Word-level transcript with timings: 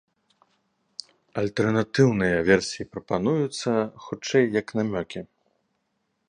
Альтэрнатыўныя 1.41 2.37
версіі 2.49 2.87
прапануюцца, 2.95 3.71
хутчэй, 4.07 4.43
як 4.59 4.67
намёкі. 4.81 5.19